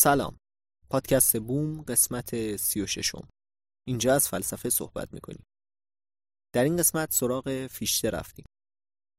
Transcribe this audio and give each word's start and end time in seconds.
سلام. 0.00 0.38
پادکست 0.90 1.36
بوم 1.36 1.82
قسمت 1.82 2.56
سی 2.56 2.80
و 2.80 2.86
ششم. 2.86 3.28
اینجا 3.86 4.14
از 4.14 4.28
فلسفه 4.28 4.70
صحبت 4.70 5.14
می‌کنیم. 5.14 5.44
در 6.54 6.64
این 6.64 6.76
قسمت 6.76 7.12
سراغ 7.12 7.66
فیشته 7.66 8.10
رفتیم. 8.10 8.44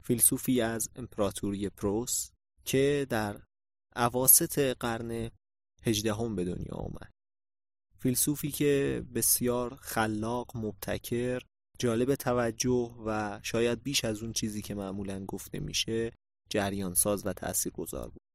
فیلسوفی 0.03 0.61
از 0.61 0.89
امپراتوری 0.95 1.69
پروس 1.69 2.31
که 2.65 3.07
در 3.09 3.41
عواست 3.95 4.59
قرن 4.59 5.31
هجدهم 5.83 6.35
به 6.35 6.45
دنیا 6.45 6.75
آمد. 6.75 7.11
فیلسوفی 7.97 8.51
که 8.51 9.03
بسیار 9.15 9.75
خلاق 9.75 10.57
مبتکر 10.57 11.41
جالب 11.79 12.15
توجه 12.15 12.95
و 13.05 13.39
شاید 13.43 13.83
بیش 13.83 14.05
از 14.05 14.23
اون 14.23 14.33
چیزی 14.33 14.61
که 14.61 14.75
معمولا 14.75 15.25
گفته 15.25 15.59
میشه 15.59 16.11
جریان 16.49 16.93
ساز 16.93 17.25
و 17.25 17.33
تأثیر 17.33 17.71
گذار 17.71 18.09
بود. 18.09 18.28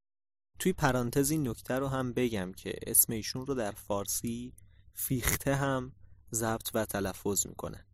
توی 0.58 0.72
پرانتز 0.72 1.30
این 1.30 1.48
نکته 1.48 1.74
رو 1.74 1.88
هم 1.88 2.12
بگم 2.12 2.52
که 2.52 2.74
اسم 2.86 3.12
ایشون 3.12 3.46
رو 3.46 3.54
در 3.54 3.72
فارسی 3.72 4.52
فیخته 4.94 5.54
هم 5.54 5.92
ضبط 6.32 6.70
و 6.74 6.84
تلفظ 6.84 7.46
می‌کنه. 7.46 7.86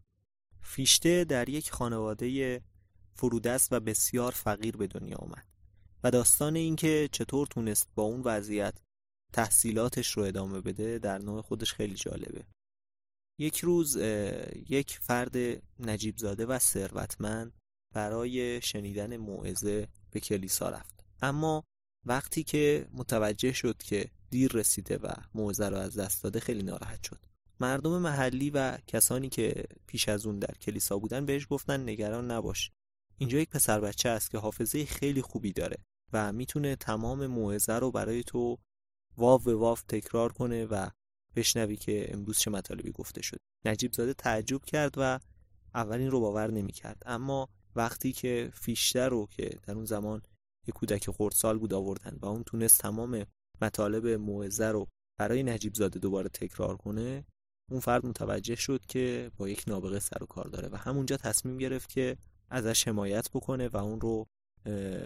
فیشته 0.63 1.25
در 1.25 1.49
یک 1.49 1.71
خانواده 1.71 2.61
فرودست 3.15 3.73
و 3.73 3.81
بسیار 3.81 4.33
فقیر 4.33 4.77
به 4.77 4.87
دنیا 4.87 5.17
آمد 5.17 5.47
و 6.05 6.11
داستان 6.11 6.57
این 6.57 6.77
که 6.77 7.09
چطور 7.13 7.47
تونست 7.47 7.89
با 7.95 8.03
اون 8.03 8.21
وضعیت 8.25 8.79
تحصیلاتش 9.33 10.13
رو 10.13 10.23
ادامه 10.23 10.61
بده 10.61 10.99
در 10.99 11.19
نوع 11.19 11.43
خودش 11.43 11.73
خیلی 11.73 11.95
جالبه. 11.95 12.47
یک 13.39 13.59
روز 13.59 13.97
یک 14.69 14.99
فرد 14.99 15.37
نجیب 15.79 16.19
زاده 16.19 16.47
و 16.47 16.59
ثروتمند 16.59 17.53
برای 17.95 18.63
شنیدن 18.63 19.17
موعظه 19.17 19.89
به 20.11 20.21
کلیسا 20.21 20.69
رفت. 20.69 21.05
اما 21.23 21.65
وقتی 22.05 22.43
که 22.43 22.89
متوجه 22.93 23.53
شد 23.53 23.83
که 23.83 24.11
دیر 24.31 24.53
رسیده 24.53 24.97
و 24.97 25.13
موزه 25.35 25.69
رو 25.69 25.77
از 25.77 25.99
دست 25.99 26.23
داده 26.23 26.41
خیلی 26.41 26.63
ناراحت 26.63 27.03
شد. 27.03 27.27
مردم 27.61 27.99
محلی 27.99 28.51
و 28.51 28.79
کسانی 28.87 29.29
که 29.29 29.65
پیش 29.87 30.09
از 30.09 30.27
اون 30.27 30.39
در 30.39 30.55
کلیسا 30.61 30.99
بودن 30.99 31.27
بهش 31.27 31.47
گفتن 31.51 31.89
نگران 31.89 32.31
نباش. 32.31 32.71
اینجا 33.19 33.39
یک 33.39 33.51
پسر 33.51 33.81
بچه 33.81 34.09
است 34.09 34.31
که 34.31 34.39
حافظه 34.39 34.85
خیلی 34.85 35.23
خوبی 35.23 35.53
داره 35.53 35.77
و 36.13 36.33
می‌تونه 36.33 36.77
تمام 36.77 37.27
موعظه 37.27 37.73
رو 37.73 37.91
برای 37.91 38.23
تو 38.23 38.59
واو 39.17 39.39
به 39.39 39.55
واو 39.55 39.79
تکرار 39.89 40.33
کنه 40.33 40.65
و 40.65 40.89
بشنوی 41.37 41.77
که 41.77 42.15
امروز 42.15 42.39
چه 42.39 42.51
مطالبی 42.51 42.93
گفته 42.93 43.23
شد. 43.23 43.39
نجیب 43.65 43.93
زاده 43.93 44.15
تعجب 44.15 44.65
کرد 44.65 44.95
و 44.97 45.21
اولین 45.75 46.11
رو 46.11 46.21
باور 46.21 46.51
نمی‌کرد. 46.51 47.03
اما 47.07 47.49
وقتی 47.77 48.13
که 48.13 48.51
فیشتر 48.55 49.09
رو 49.09 49.27
که 49.27 49.59
در 49.63 49.75
اون 49.75 49.85
زمان 49.85 50.23
یک 50.69 50.75
کودک 50.75 51.11
خردسال 51.11 51.59
بود 51.59 51.75
آوردن 51.75 52.19
و 52.23 52.27
اون 52.27 52.43
تونست 52.43 52.81
تمام 52.81 53.27
مطالب 53.63 54.07
موعظه 54.07 54.65
رو 54.65 54.87
برای 55.19 55.43
نجیب 55.43 55.75
زاده 55.75 55.99
دوباره 55.99 56.29
تکرار 56.29 56.77
کنه. 56.77 57.25
اون 57.71 57.81
فرد 57.81 58.07
متوجه 58.07 58.55
شد 58.55 58.87
که 58.87 59.31
با 59.37 59.49
یک 59.49 59.65
نابغه 59.67 59.99
سر 59.99 60.23
و 60.23 60.27
کار 60.27 60.49
داره 60.49 60.69
و 60.69 60.77
همونجا 60.77 61.17
تصمیم 61.17 61.59
گرفت 61.59 61.89
که 61.89 62.17
ازش 62.51 62.89
حمایت 62.89 63.31
بکنه 63.31 63.69
و 63.69 63.77
اون 63.77 64.01
رو 64.01 64.27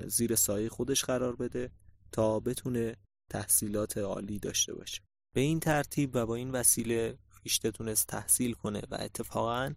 زیر 0.06 0.34
سایه 0.34 0.69
خودش 0.69 1.04
قرار 1.04 1.37
بده 1.37 1.71
تا 2.12 2.41
بتونه 2.41 2.97
تحصیلات 3.31 3.98
عالی 3.98 4.38
داشته 4.38 4.75
باشه. 4.75 5.03
به 5.34 5.41
این 5.41 5.60
ترتیب 5.60 6.10
و 6.15 6.26
با 6.26 6.34
این 6.34 6.50
وسیله 6.50 7.19
فیشته 7.28 7.71
تونست 7.71 8.06
تحصیل 8.06 8.53
کنه 8.53 8.82
و 8.91 8.97
اتفاقا 9.00 9.75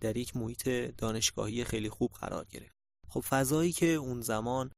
در 0.00 0.16
یک 0.16 0.36
محیط 0.36 0.68
دانشگاهی 0.68 1.64
خیلی 1.64 1.88
خوب 1.88 2.12
قرار 2.12 2.46
گرفت. 2.50 2.78
خب 3.08 3.20
فضایی 3.20 3.72
که 3.72 3.86
اون 3.86 4.20
زمان 4.20 4.70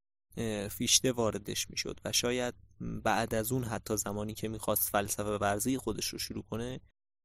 فیشته 0.71 1.13
واردش 1.13 1.71
می‌شد 1.71 2.01
و 2.05 2.13
شاید 2.13 2.55
بعد 2.81 3.35
از 3.35 3.53
اون 3.53 3.65
حتی 3.65 3.97
زمانی 3.97 4.35
که 4.35 4.49
می‌خواست 4.49 4.91
فلسفه 4.91 5.23
ورزی 5.23 5.79
خودش 5.79 6.09
رو 6.09 6.19
شروع 6.19 6.45
کنه 6.51 6.81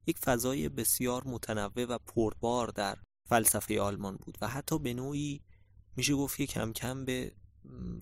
یک 0.08 0.18
فضای 0.18 0.70
بسیار 0.70 1.28
متنوع 1.28 1.86
و 1.86 1.98
پربار 1.98 2.68
در 2.68 2.98
فلسفه 3.30 3.82
آلمان 3.82 4.16
بود 4.16 4.38
و 4.42 4.48
حتی 4.48 4.80
به 4.80 4.94
نوعی 4.94 5.42
میشه 5.98 6.14
گفت 6.14 6.38
که 6.38 6.46
کم 6.46 6.74
کم 6.74 7.06
به 7.06 7.32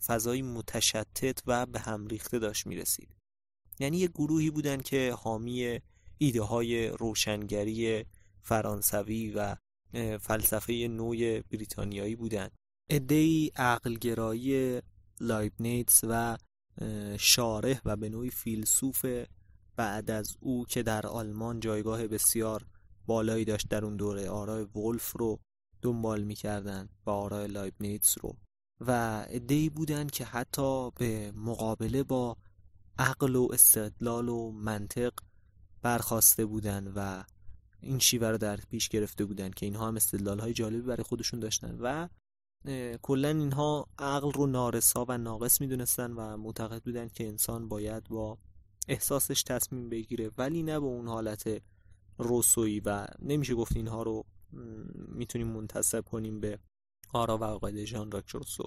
فضای 0.05 0.41
متشتت 0.41 1.39
و 1.47 1.65
به 1.65 1.79
هم 1.79 2.07
ریخته 2.07 2.39
داشت 2.39 2.67
می‌رسید. 2.67 3.15
یعنی 3.79 3.97
یک 3.97 4.11
گروهی 4.11 4.49
بودن 4.49 4.77
که 4.77 5.15
حامی 5.19 5.79
ایده 6.17 6.41
های 6.41 6.87
روشنگری 6.87 8.05
فرانسوی 8.41 9.31
و 9.31 9.55
فلسفه 10.17 10.87
نوع 10.87 11.39
بریتانیایی 11.41 12.15
بودند 12.15 12.51
ادهی 12.89 13.51
عقلگرایی 13.55 14.81
لایبنیتس 15.21 16.01
و 16.03 16.37
شارح 17.19 17.81
و 17.85 17.95
به 17.95 18.09
نوعی 18.09 18.29
فیلسوف 18.29 19.05
بعد 19.75 20.11
از 20.11 20.37
او 20.39 20.65
که 20.65 20.83
در 20.83 21.07
آلمان 21.07 21.59
جایگاه 21.59 22.07
بسیار 22.07 22.65
بالایی 23.05 23.45
داشت 23.45 23.69
در 23.69 23.85
اون 23.85 23.95
دوره 23.95 24.29
آرای 24.29 24.63
ولف 24.63 25.11
رو 25.11 25.39
دنبال 25.81 26.23
می‌کردن 26.23 26.89
و 27.05 27.09
آرای 27.09 27.47
لایبنیتس 27.47 28.15
رو. 28.21 28.37
و 28.79 29.25
ادهی 29.29 29.69
بودن 29.69 30.07
که 30.07 30.25
حتی 30.25 30.91
به 30.91 31.31
مقابله 31.31 32.03
با 32.03 32.37
عقل 32.99 33.35
و 33.35 33.47
استدلال 33.53 34.29
و 34.29 34.51
منطق 34.51 35.13
برخواسته 35.81 36.45
بودن 36.45 36.87
و 36.95 37.23
این 37.81 37.99
شیوه 37.99 38.27
رو 38.27 38.37
در 38.37 38.57
پیش 38.57 38.89
گرفته 38.89 39.25
بودن 39.25 39.49
که 39.49 39.65
اینها 39.65 39.87
هم 39.87 39.95
استدلال 39.95 40.39
های 40.39 40.53
جالبی 40.53 40.81
برای 40.81 41.03
خودشون 41.03 41.39
داشتن. 41.39 41.77
و 41.81 42.07
کلا 43.01 43.29
اینها 43.29 43.87
عقل 43.99 44.31
رو 44.31 44.47
نارسا 44.47 45.05
و 45.07 45.17
ناقص 45.17 45.61
می‌دونستن 45.61 46.11
و 46.11 46.37
معتقد 46.37 46.83
بودن 46.83 47.07
که 47.07 47.27
انسان 47.27 47.67
باید 47.67 48.03
با 48.03 48.37
احساسش 48.87 49.43
تصمیم 49.43 49.89
بگیره 49.89 50.31
ولی 50.37 50.63
نه 50.63 50.79
به 50.79 50.85
اون 50.85 51.07
حالت 51.07 51.61
روسویی 52.17 52.79
و 52.79 53.07
نمیشه 53.21 53.55
گفت 53.55 53.75
اینها 53.75 54.03
رو 54.03 54.25
می‌تونیم 55.07 55.47
منتصب 55.47 56.05
کنیم 56.05 56.39
به 56.39 56.59
آرا 57.13 57.37
و 57.37 57.43
عقاید 57.43 57.85
ژان 57.85 58.11
راک 58.11 58.29
روسو 58.29 58.63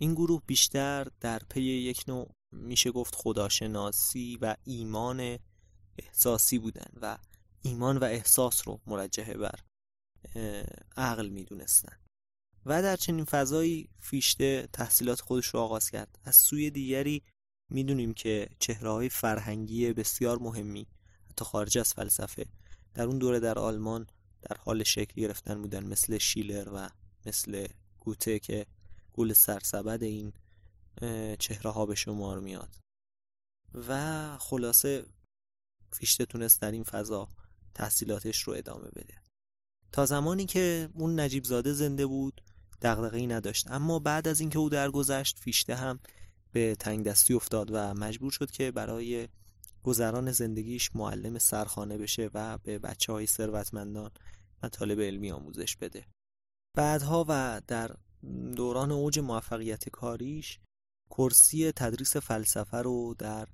این 0.00 0.14
گروه 0.14 0.42
بیشتر 0.46 1.06
در 1.20 1.38
پی 1.50 1.62
یک 1.62 2.04
نوع 2.08 2.30
میشه 2.52 2.90
گفت 2.90 3.14
خداشناسی 3.14 4.38
و 4.40 4.56
ایمان 4.64 5.38
احساسی 5.98 6.58
بودن 6.58 6.92
و 7.02 7.18
ایمان 7.62 7.96
و 7.96 8.04
احساس 8.04 8.68
رو 8.68 8.80
مرجحه 8.86 9.34
بر 9.34 9.60
عقل 10.96 11.28
می‌دونستن. 11.28 12.07
و 12.66 12.82
در 12.82 12.96
چنین 12.96 13.24
فضایی 13.24 13.88
فیشته 14.00 14.68
تحصیلات 14.72 15.20
خودش 15.20 15.46
رو 15.46 15.60
آغاز 15.60 15.90
کرد. 15.90 16.18
از 16.24 16.36
سوی 16.36 16.70
دیگری 16.70 17.22
می‌دونیم 17.70 18.14
که 18.14 18.48
چهره 18.58 18.90
های 18.90 19.08
فرهنگی 19.08 19.92
بسیار 19.92 20.38
مهمی 20.38 20.86
حتی 21.30 21.44
خارج 21.44 21.78
از 21.78 21.94
فلسفه 21.94 22.46
در 22.94 23.04
اون 23.04 23.18
دوره 23.18 23.40
در 23.40 23.58
آلمان 23.58 24.06
در 24.42 24.56
حال 24.56 24.82
شکل 24.82 25.22
گرفتن 25.22 25.62
بودن 25.62 25.84
مثل 25.84 26.18
شیلر 26.18 26.68
و 26.74 26.90
مثل 27.26 27.66
گوته 27.98 28.38
که 28.38 28.66
گول 29.12 29.32
سرسبد 29.32 30.02
این 30.02 30.32
چهره 31.38 31.70
ها 31.70 31.86
به 31.86 31.94
شمار 31.94 32.40
میاد. 32.40 32.76
و 33.88 34.38
خلاصه 34.38 35.06
فیشته 35.92 36.26
تونست 36.26 36.60
در 36.60 36.70
این 36.70 36.82
فضا 36.82 37.28
تحصیلاتش 37.74 38.42
رو 38.42 38.52
ادامه 38.52 38.88
بده. 38.88 39.22
تا 39.92 40.06
زمانی 40.06 40.46
که 40.46 40.88
اون 40.94 41.20
نجیب 41.20 41.44
زاده 41.44 41.72
زنده 41.72 42.06
بود 42.06 42.42
دغدغه‌ای 42.82 43.26
نداشت. 43.26 43.70
اما 43.70 43.98
بعد 43.98 44.28
از 44.28 44.40
اینکه 44.40 44.58
او 44.58 44.68
درگذشت 44.68 45.38
فیشته 45.38 45.74
هم 45.74 46.00
به 46.52 46.74
تنگ 46.74 47.06
دستی 47.06 47.34
افتاد 47.34 47.70
و 47.72 47.94
مجبور 47.94 48.30
شد 48.30 48.50
که 48.50 48.70
برای 48.70 49.28
گذران 49.82 50.32
زندگیش 50.32 50.96
معلم 50.96 51.38
سرخانه 51.38 51.98
بشه 51.98 52.30
و 52.34 52.58
به 52.58 52.78
بچه 52.78 53.12
های 53.12 53.26
ثروتمندان 53.26 54.10
مطالب 54.62 55.00
علمی 55.00 55.30
آموزش 55.30 55.76
بده. 55.76 56.06
بعدها 56.76 57.24
و 57.28 57.62
در 57.66 57.96
دوران 58.56 58.92
اوج 58.92 59.18
موفقیت 59.18 59.88
کاریش 59.88 60.58
کرسی 61.10 61.72
تدریس 61.72 62.16
فلسفه 62.16 62.76
رو 62.76 63.14
در 63.18 63.48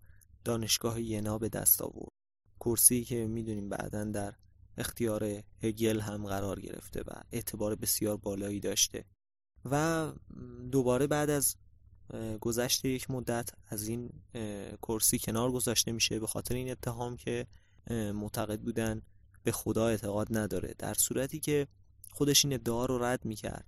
دانشگاه 0.45 1.01
ینا 1.01 1.39
به 1.39 1.49
دست 1.49 1.83
آورد. 1.83 2.13
کرسی 2.61 3.05
که 3.05 3.27
می‌دونیم 3.27 3.69
بعدا 3.69 4.05
در 4.05 4.35
اختیار 4.79 5.25
هگل 5.63 6.01
هم 6.01 6.27
قرار 6.27 6.61
گرفته 6.61 7.03
و 7.03 7.11
اعتبار 7.33 7.75
بسیار 7.75 8.17
بالایی 8.17 8.61
داشته. 8.61 9.05
و 9.71 10.13
دوباره 10.73 11.07
بعد 11.07 11.31
از 11.31 11.57
گذشت 12.41 12.85
یک 12.85 13.11
مدت 13.11 13.51
از 13.69 13.89
این 13.89 14.11
کرسی 14.83 15.19
کنار 15.19 15.53
گذاشته 15.53 15.93
میشه 15.93 16.21
به 16.21 16.27
خاطر 16.27 16.55
این 16.55 16.71
اتهام 16.71 17.17
که 17.17 17.47
معتقد 17.91 18.61
بودن 18.61 19.03
به 19.45 19.53
خدا 19.53 19.89
اعتقاد 19.89 20.37
نداره. 20.39 20.75
در 20.79 20.95
صورتی 20.95 21.41
که 21.41 21.67
خودش 22.11 22.45
این 22.45 22.55
ادعا 22.55 22.87
رو 22.87 23.05
رد 23.05 23.25
می‌کرد 23.25 23.67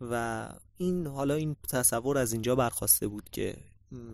و 0.00 0.48
این 0.76 1.06
حالا 1.06 1.34
این 1.34 1.56
تصور 1.68 2.18
از 2.18 2.32
اینجا 2.32 2.54
برخواسته 2.54 3.08
بود 3.08 3.30
که 3.30 3.56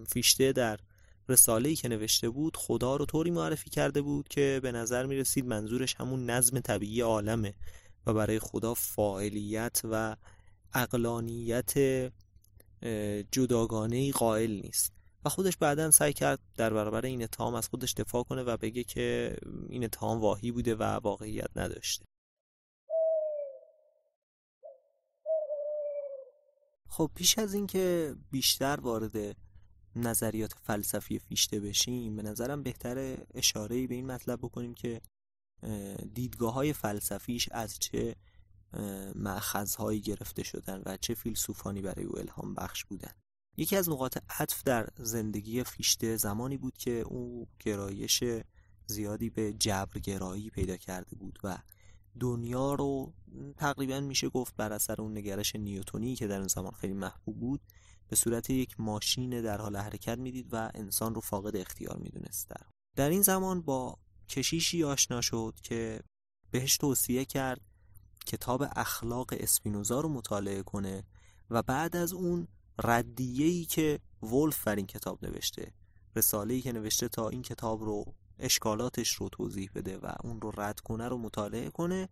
فیشته 0.08 0.52
در 0.52 0.80
رساله 1.28 1.74
که 1.74 1.88
نوشته 1.88 2.30
بود 2.30 2.56
خدا 2.56 2.96
رو 2.96 3.06
طوری 3.06 3.30
معرفی 3.30 3.70
کرده 3.70 4.02
بود 4.02 4.28
که 4.28 4.60
به 4.62 4.72
نظر 4.72 5.06
می 5.06 5.16
رسید 5.16 5.46
منظورش 5.46 5.94
همون 5.94 6.30
نظم 6.30 6.60
طبیعی 6.60 7.00
عالمه 7.00 7.54
و 8.06 8.14
برای 8.14 8.38
خدا 8.38 8.74
فاعلیت 8.74 9.80
و 9.84 10.16
اقلانیت 10.74 11.72
جداگانه 13.32 14.12
قائل 14.12 14.50
نیست. 14.50 14.92
و 15.24 15.28
خودش 15.28 15.56
بعدا 15.56 15.90
سعی 15.90 16.12
کرد 16.12 16.38
در 16.56 16.74
برابر 16.74 17.06
این 17.06 17.22
اتهام 17.22 17.54
از 17.54 17.68
خودش 17.68 17.94
دفاع 17.94 18.22
کنه 18.24 18.42
و 18.42 18.56
بگه 18.56 18.84
که 18.84 19.36
این 19.68 19.84
اتهام 19.84 20.20
واهی 20.20 20.52
بوده 20.52 20.74
و 20.74 20.82
واقعیت 20.82 21.50
نداشته. 21.56 22.04
خب 26.88 27.10
پیش 27.14 27.38
از 27.38 27.54
اینکه 27.54 28.14
بیشتر 28.30 28.80
وارد 28.80 29.36
نظریات 29.96 30.52
فلسفی 30.62 31.18
فیشته 31.18 31.60
بشیم 31.60 32.16
به 32.16 32.22
نظرم 32.22 32.62
بهتر 32.62 33.16
اشاره 33.34 33.86
به 33.86 33.94
این 33.94 34.06
مطلب 34.06 34.38
بکنیم 34.38 34.74
که 34.74 35.00
دیدگاه 36.14 36.54
های 36.54 36.72
فلسفیش 36.72 37.48
از 37.52 37.78
چه 37.78 38.16
معخذهایی 39.14 40.00
گرفته 40.00 40.42
شدن 40.42 40.82
و 40.86 40.96
چه 40.96 41.14
فیلسوفانی 41.14 41.82
برای 41.82 42.04
او 42.04 42.18
الهام 42.18 42.54
بخش 42.54 42.84
بودن. 42.84 43.12
یکی 43.56 43.76
از 43.76 43.88
نقاط 43.88 44.18
عطف 44.30 44.62
در 44.62 44.88
زندگی 44.96 45.64
فیشته 45.64 46.16
زمانی 46.16 46.56
بود 46.56 46.78
که 46.78 46.90
او 46.90 47.48
گرایش 47.60 48.24
زیادی 48.86 49.30
به 49.30 49.52
جبرگرایی 49.52 50.50
پیدا 50.50 50.76
کرده 50.76 51.16
بود 51.16 51.38
و 51.44 51.58
دنیا 52.20 52.74
رو 52.74 53.12
تقریبا 53.56 54.00
میشه 54.00 54.28
گفت 54.28 54.56
بر 54.56 54.72
اثر 54.72 55.02
اون 55.02 55.18
نگرش 55.18 55.56
نیوتونی 55.56 56.16
که 56.16 56.26
در 56.26 56.38
اون 56.38 56.48
زمان 56.48 56.70
خیلی 56.70 56.92
محبوب 56.92 57.40
بود 57.40 57.60
به 58.08 58.16
صورت 58.16 58.50
یک 58.50 58.80
ماشین 58.80 59.42
در 59.42 59.60
حال 59.60 59.76
حرکت 59.76 60.18
می‌دید 60.18 60.48
و 60.52 60.70
انسان 60.74 61.14
رو 61.14 61.20
فاقد 61.20 61.56
اختیار 61.56 61.96
می‌دونست 61.96 62.48
در. 62.48 62.66
در 62.96 63.10
این 63.10 63.22
زمان 63.22 63.62
با 63.62 63.98
کشیشی 64.28 64.84
آشنا 64.84 65.20
شد 65.20 65.54
که 65.62 66.00
بهش 66.50 66.76
توصیه 66.76 67.24
کرد 67.24 67.60
کتاب 68.26 68.64
اخلاق 68.76 69.34
اسپینوزا 69.38 70.00
رو 70.00 70.08
مطالعه 70.08 70.62
کنه 70.62 71.04
و 71.50 71.62
بعد 71.62 71.96
از 71.96 72.12
اون 72.12 72.48
ردیه‌ای 72.84 73.64
که 73.64 74.00
ولف 74.22 74.64
بر 74.64 74.76
این 74.76 74.86
کتاب 74.86 75.24
نوشته 75.24 75.72
رساله‌ای 76.16 76.60
که 76.60 76.72
نوشته 76.72 77.08
تا 77.08 77.28
این 77.28 77.42
کتاب 77.42 77.82
رو 77.82 78.14
اشکالاتش 78.38 79.14
رو 79.14 79.28
توضیح 79.28 79.70
بده 79.74 79.98
و 79.98 80.12
اون 80.24 80.40
رو 80.40 80.52
رد 80.56 80.80
کنه 80.80 81.08
رو 81.08 81.18
مطالعه 81.18 81.70
کنه 81.70 82.08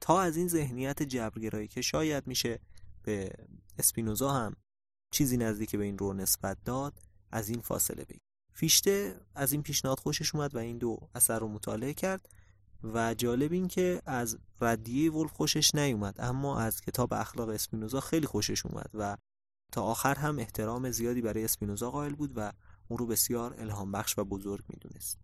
تا 0.00 0.20
از 0.20 0.36
این 0.36 0.48
ذهنیت 0.48 1.02
جبرگرایی 1.02 1.68
که 1.68 1.82
شاید 1.82 2.26
میشه 2.26 2.60
به 3.02 3.30
اسپینوزا 3.78 4.30
هم 4.30 4.56
چیزی 5.10 5.36
نزدیک 5.36 5.76
به 5.76 5.84
این 5.84 5.98
رو 5.98 6.12
نسبت 6.12 6.58
داد 6.64 7.02
از 7.32 7.48
این 7.48 7.60
فاصله 7.60 8.04
بگیر. 8.04 8.20
فیشته 8.52 9.20
از 9.34 9.52
این 9.52 9.62
پیشنهاد 9.62 10.00
خوشش 10.00 10.34
اومد 10.34 10.54
و 10.54 10.58
این 10.58 10.78
دو 10.78 11.08
اثر 11.14 11.38
رو 11.38 11.48
مطالعه 11.48 11.94
کرد. 11.94 12.28
و 12.84 13.14
جالب 13.14 13.52
این 13.52 13.68
که 13.68 14.02
از 14.06 14.38
ردیه 14.60 15.12
ولف 15.12 15.32
خوشش 15.32 15.74
نیومد 15.74 16.16
اما 16.18 16.60
از 16.60 16.80
کتاب 16.80 17.12
اخلاق 17.12 17.48
اسپینوزا 17.48 18.00
خیلی 18.00 18.26
خوشش 18.26 18.66
اومد 18.66 18.90
و 18.94 19.16
تا 19.72 19.82
آخر 19.82 20.14
هم 20.14 20.38
احترام 20.38 20.90
زیادی 20.90 21.20
برای 21.20 21.44
اسپینوزا 21.44 21.90
قائل 21.90 22.14
بود 22.14 22.32
و 22.36 22.52
اون 22.88 22.98
رو 22.98 23.06
بسیار 23.06 23.54
الهام 23.58 23.92
بخش 23.92 24.18
و 24.18 24.24
بزرگ 24.24 24.64
می‌دونست. 24.68 25.18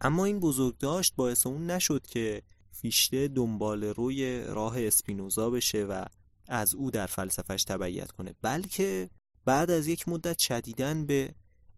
اما 0.00 0.24
این 0.24 0.40
بزرگ 0.40 0.78
داشت 0.78 1.14
باعث 1.16 1.46
اون 1.46 1.70
نشد 1.70 2.06
که 2.06 2.42
فیشته 2.70 3.28
دنبال 3.28 3.84
روی 3.84 4.44
راه 4.44 4.86
اسپینوزا 4.86 5.50
بشه 5.50 5.84
و 5.84 6.04
از 6.48 6.74
او 6.74 6.90
در 6.90 7.06
فلسفهش 7.06 7.64
تبعیت 7.64 8.10
کنه. 8.10 8.34
بلکه 8.42 9.10
بعد 9.44 9.70
از 9.70 9.86
یک 9.86 10.08
مدت 10.08 10.38
شدیدن 10.38 11.06
به 11.06 11.34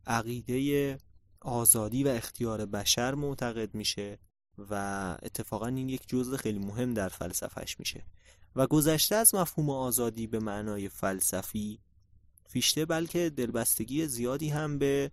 عقیده 0.07 0.99
آزادی 1.41 2.05
و 2.05 2.09
اختیار 2.09 2.67
بشر 2.67 3.15
معتقد 3.15 3.75
میشه 3.75 4.19
و 4.59 4.75
اتفاقا 5.23 5.67
این 5.67 5.89
یک 5.89 6.09
جزء 6.09 6.37
خیلی 6.37 6.59
مهم 6.59 6.95
در 6.95 7.09
فلسفهش 7.09 7.79
میشه. 7.79 8.05
و 8.57 8.67
گذشته 8.67 9.15
از 9.15 9.35
مفهوم 9.35 9.71
آزادی 9.71 10.27
به 10.27 10.39
معنای 10.39 10.89
فلسفی 10.89 11.79
فیشته 12.49 12.85
بلکه 12.85 13.31
دلبستگی 13.31 14.07
زیادی 14.07 14.49
هم 14.49 14.79
به 14.79 15.11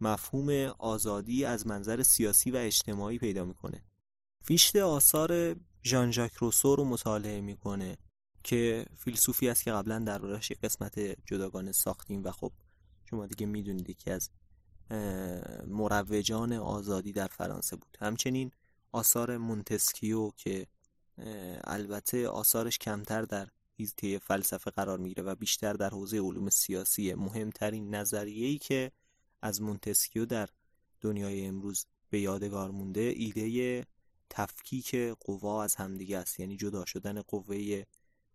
مفهوم 0.00 0.50
آزادی 0.78 1.44
از 1.44 1.66
منظر 1.66 2.02
سیاسی 2.02 2.50
و 2.50 2.56
اجتماعی 2.56 3.18
پیدا 3.18 3.44
می‌کنه. 3.44 3.84
فیشته 4.44 4.82
آثار 4.82 5.56
ژان 5.84 6.10
ژاک 6.10 6.34
روسو 6.34 6.76
رو 6.76 6.84
مطالعه 6.84 7.40
می‌کنه 7.40 7.98
که 8.44 8.86
فیلسوفی 8.96 9.48
است 9.48 9.64
که 9.64 9.72
قبلا 9.72 9.98
در 9.98 10.18
راش 10.18 10.52
قسمت 10.52 10.98
جداگانه 11.26 11.72
ساختیم 11.72 12.24
و 12.24 12.30
خب 12.30 12.52
شما 13.04 13.26
دیگه 13.26 13.46
می‌دونید 13.46 13.90
یکی 13.90 14.10
از 14.10 14.30
مروجان 15.66 16.52
آزادی 16.52 17.12
در 17.12 17.26
فرانسه 17.26 17.76
بود. 17.76 17.96
همچنین 18.00 18.50
آثار 18.96 19.36
مونتسکیو 19.36 20.30
که 20.30 20.66
البته 21.64 22.28
آثارش 22.28 22.78
کمتر 22.78 23.22
در 23.22 23.48
حیطه 23.78 24.18
فلسفه 24.18 24.70
قرار 24.70 24.98
می‌گیره 24.98 25.22
و 25.22 25.34
بیشتر 25.34 25.72
در 25.72 25.90
حوزه 25.90 26.18
علوم 26.18 26.50
سیاسی 26.50 27.14
مهمترین 27.14 27.94
نظریه‌ای 27.94 28.58
که 28.58 28.92
از 29.42 29.62
مونتسکیو 29.62 30.26
در 30.26 30.48
دنیای 31.00 31.46
امروز 31.46 31.86
به 32.10 32.20
یادگار 32.20 32.70
مونده 32.70 33.00
ایده 33.00 33.86
تفکیک 34.30 34.94
قوا 34.94 35.64
از 35.64 35.74
همدیگه 35.74 36.18
است. 36.18 36.40
یعنی 36.40 36.56
جدا 36.56 36.84
شدن 36.84 37.22
قوه 37.22 37.82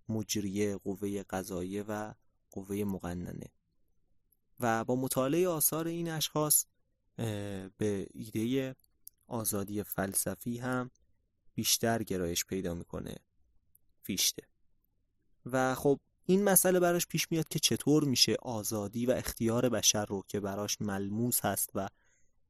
مجریه 0.09 0.77
قوه 0.77 1.23
قضاییه 1.23 1.83
و 1.83 2.13
قوه 2.51 2.75
مقننه. 2.75 3.51
و 4.59 4.83
با 4.83 4.95
مطالعه 4.95 5.47
آثار 5.47 5.87
این 5.87 6.09
اشخاص 6.09 6.65
به 7.77 8.07
ایده 8.13 8.75
آزادی 9.31 9.83
فلسفی 9.83 10.57
هم 10.57 10.91
بیشتر 11.55 12.03
گرایش 12.03 12.45
پیدا 12.45 12.73
می‌کنه. 12.73 13.15
فیشته. 14.03 14.43
و 15.45 15.75
خب 15.75 15.99
این 16.25 16.43
مسئله 16.43 16.79
براش 16.79 17.07
پیش 17.07 17.31
میاد 17.31 17.47
که 17.47 17.59
چطور 17.59 18.03
میشه 18.03 18.35
آزادی 18.41 19.05
و 19.05 19.11
اختیار 19.11 19.69
بشر 19.69 20.05
رو 20.05 20.23
که 20.27 20.39
براش 20.39 20.81
ملموس 20.81 21.45
هست 21.45 21.69
و 21.75 21.87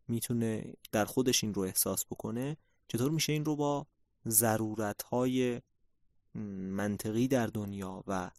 می‌تونه 0.08 0.74
در 0.92 1.06
خودش 1.06 1.44
این 1.44 1.54
رو 1.54 1.62
احساس 1.62 2.06
بکنه 2.06 2.58
چطور 2.88 3.12
میشه 3.12 3.34
این 3.34 3.46
رو 3.46 3.56
با 3.56 3.88
ضرورت 4.28 5.02
های 5.02 5.62
منطقی 6.36 7.28
در 7.28 7.48
دنیا 7.48 8.04
و 8.08 8.32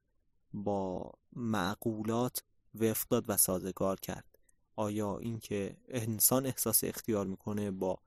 با 0.53 1.13
معقولات 1.33 2.43
وفق 2.75 3.09
داد 3.09 3.25
و 3.29 3.37
سازگار 3.37 4.01
کرد. 4.01 4.39
آیا 4.77 5.19
اینکه 5.19 5.77
انسان 5.89 6.47
احساس 6.47 6.85
اختیار 6.85 7.27
می‌کنه 7.27 7.71
با 7.71 7.99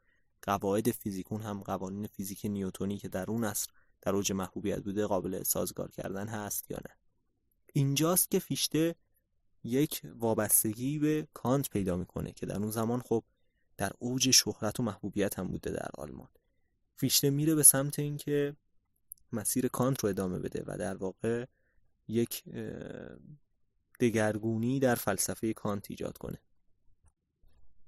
قواعد 0.45 0.91
فیزیکون 0.91 1.41
هم 1.41 1.63
قوانین 1.63 2.07
فیزیک 2.07 2.45
نیوتونی 2.45 2.97
که 2.97 3.07
در 3.07 3.25
اون 3.31 3.43
عصر 3.43 3.69
در 4.01 4.15
اوج 4.15 4.31
محبوبیت 4.31 4.83
بوده 4.83 5.05
قابل 5.05 5.43
سازگار 5.43 5.91
کردن 5.91 6.27
هست 6.27 6.71
یا 6.71 6.77
نه. 6.77 6.95
اینجاست 7.73 8.31
که 8.31 8.39
فیشته 8.39 8.95
یک 9.63 10.01
وابستگی 10.15 10.99
به 10.99 11.27
کانت 11.33 11.69
پیدا 11.69 11.97
می‌کنه 11.97 12.31
که 12.31 12.45
در 12.45 12.57
اون 12.57 12.71
زمان 12.71 13.01
خب 13.01 13.23
در 13.77 13.91
اوج 13.99 14.31
شهرت 14.31 14.79
و 14.79 14.83
محبوبیت 14.83 15.39
هم 15.39 15.47
بوده 15.47 15.71
در 15.71 15.89
آلمان. 15.93 16.29
فیشته 16.95 17.29
میره 17.29 17.55
به 17.55 17.63
سمت 17.63 17.99
اینکه 17.99 18.55
مسیر 19.31 19.67
کانت 19.67 20.03
رو 20.03 20.09
ادامه 20.09 20.39
بده 20.39 20.63
و 20.67 20.77
در 20.77 20.95
واقع 20.95 21.45
یک 22.07 22.43
دگرگونی 23.99 24.79
در 24.79 24.95
فلسفه 24.95 25.53
کانت 25.53 25.91
ایجاد 25.91 26.17
کنه. 26.17 26.37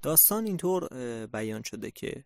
داستان 0.01 0.45
اینطور 0.45 0.87
بیان 1.25 1.63
شده 1.63 1.91
که 1.91 2.25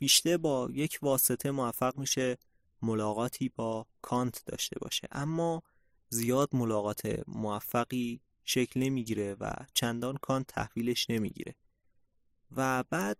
فیشته 0.00 0.36
با 0.36 0.68
یک 0.72 0.98
واسطه 1.02 1.50
موفق 1.50 1.98
میشه 1.98 2.38
ملاقاتی 2.82 3.48
با 3.48 3.86
کانت 4.02 4.42
داشته 4.46 4.78
باشه. 4.78 5.08
اما 5.12 5.62
زیاد 6.08 6.48
ملاقات 6.52 7.22
موفقی 7.28 8.20
شکل 8.44 8.80
نمی‌گیره 8.80 9.36
و 9.40 9.52
چندان 9.74 10.16
کانت 10.16 10.46
تحویلش 10.46 11.10
نمی‌گیره. 11.10 11.54
و 12.56 12.84
بعد 12.90 13.18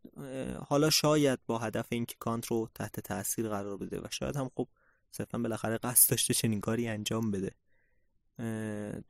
حالا 0.68 0.90
شاید 0.90 1.38
با 1.46 1.58
هدف 1.58 1.87
اینکه 1.90 2.16
کانت 2.18 2.46
رو 2.46 2.68
تحت 2.75 3.00
تاثیر 3.00 3.49
قرار 3.49 3.76
بده 3.76 4.00
و 4.00 4.06
شاید 4.10 4.37
هم 4.37 4.50
خب 4.56 4.68
صرفا 5.10 5.38
بالاخره 5.38 5.78
قصد 5.78 6.10
داشته 6.10 6.34
چنین 6.34 6.60
کاری 6.60 6.88
انجام 6.88 7.30
بده. 7.30 7.54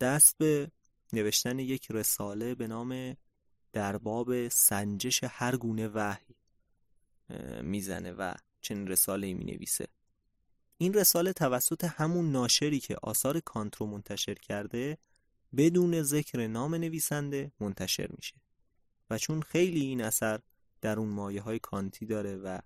دست 0.00 0.38
به 0.38 0.70
نوشتن 1.12 1.58
یک 1.58 1.86
رساله 1.90 2.54
به 2.54 2.66
نام 2.66 3.16
در 3.72 3.98
باب 3.98 4.48
سنجش 4.48 5.24
هر 5.24 5.56
گونه 5.56 5.88
وحی. 5.88 6.39
می‌زنه 7.62 8.12
و 8.12 8.34
چنین 8.60 8.88
رساله 8.88 9.34
می 9.34 9.44
نویسه 9.44 9.86
این 10.78 10.94
رساله 10.94 11.32
توسط 11.32 11.84
همون 11.84 12.32
ناشری 12.32 12.80
که 12.80 12.96
آثار 13.02 13.40
کانت 13.40 13.76
رو 13.76 13.86
منتشر 13.86 14.34
کرده 14.34 14.98
بدون 15.56 16.02
ذکر 16.02 16.46
نام 16.46 16.74
نویسنده 16.74 17.52
منتشر 17.60 18.08
میشه. 18.16 18.34
و 19.10 19.18
چون 19.18 19.42
خیلی 19.42 19.80
این 19.80 20.02
اثر 20.02 20.40
در 20.80 20.98
اون 20.98 21.08
مایه 21.08 21.42
های 21.42 21.58
کانتی 21.58 22.06
داره 22.06 22.36
و 22.36 22.58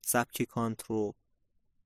سبک 0.00 0.42
کانت 0.42 0.82
رو 0.82 1.14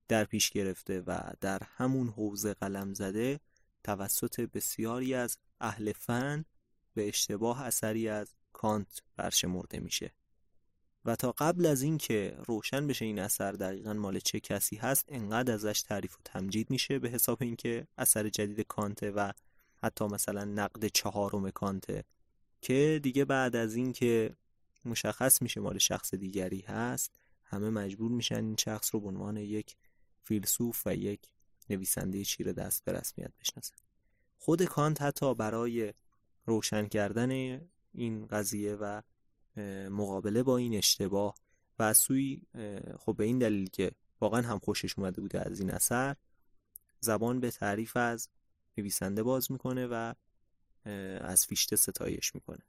در 0.07 0.25
پیش 0.25 0.49
گرفته 0.49 1.01
و 1.01 1.19
در 1.41 1.61
همون 1.63 2.07
حوزه 2.07 2.53
قلم 2.53 2.93
زده 2.93 3.39
توسط 3.83 4.39
بسیاری 4.39 5.13
از 5.13 5.37
اهل 5.61 5.91
فن 5.91 6.45
به 6.93 7.07
اشتباه 7.07 7.61
اثری 7.61 8.09
از 8.09 8.33
کانت 8.53 9.01
برشمرده 9.15 9.79
میشه. 9.79 10.11
و 11.05 11.15
تا 11.15 11.31
قبل 11.31 11.65
از 11.65 11.81
اینکه 11.81 12.37
روشن 12.47 12.87
بشه 12.87 13.05
این 13.05 13.19
اثر 13.19 13.51
دقیقا 13.51 13.93
مال 13.93 14.19
چه 14.19 14.39
کسی 14.39 14.75
هست 14.75 15.05
انقدر 15.07 15.53
ازش 15.53 15.81
تعریف 15.81 16.15
و 16.15 16.19
تمجید 16.25 16.69
میشه 16.69 16.99
به 16.99 17.09
حساب 17.09 17.37
اینکه 17.41 17.87
اثر 17.97 18.29
جدید 18.29 18.61
کانته 18.61 19.11
و 19.11 19.31
حتی 19.83 20.05
مثلا 20.05 20.43
نقد 20.43 20.87
چهارم 20.87 21.51
کانته 21.51 22.03
که 22.61 22.99
دیگه 23.03 23.25
بعد 23.25 23.55
از 23.55 23.75
اینکه 23.75 24.35
مشخص 24.85 25.41
میشه 25.41 25.61
مال 25.61 25.77
شخص 25.77 26.13
دیگری 26.13 26.61
هست 26.61 27.11
همه 27.43 27.69
مجبور 27.69 28.11
میشن 28.11 28.45
این 28.45 28.55
شخص 28.59 28.95
رو 28.95 29.01
به 29.01 29.07
عنوان 29.07 29.37
یک 29.37 29.75
فیلسوف 30.23 30.87
و 30.87 30.95
یک 30.95 31.19
نویسنده 31.69 32.23
چیر 32.23 32.51
دست 32.51 32.85
به 32.85 32.91
رسمیت 32.91 33.31
بشناسن. 33.41 33.75
خود 34.37 34.63
کانت 34.63 35.01
حتی 35.01 35.35
برای 35.35 35.93
روشن 36.45 36.87
کردن 36.87 37.61
این 37.93 38.27
قضیه 38.27 38.75
و 38.75 39.01
مقابله 39.89 40.43
با 40.43 40.57
این 40.57 40.75
اشتباه 40.75 41.35
و 41.79 41.93
سوی 41.93 42.41
خب 42.99 43.15
به 43.17 43.23
این 43.23 43.39
دلیل 43.39 43.69
که 43.69 43.91
واقعا 44.21 44.41
هم 44.41 44.59
خوشش 44.59 44.99
اومده 44.99 45.21
بوده 45.21 45.49
از 45.49 45.59
این 45.59 45.71
اثر 45.71 46.15
زبان 46.99 47.39
به 47.39 47.51
تعریف 47.51 47.97
از 47.97 48.29
نویسنده 48.77 49.23
باز 49.23 49.51
می‌کنه 49.51 49.87
و 49.87 50.13
از 51.21 51.45
فیشته 51.45 51.75
ستایش 51.75 52.35
می‌کنه. 52.35 52.63